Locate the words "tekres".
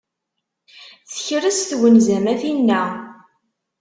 1.11-1.59